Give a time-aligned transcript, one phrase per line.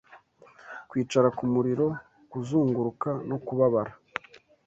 [0.89, 1.87] Kwicara kumuriro
[2.31, 3.91] kuzunguruka no kubabara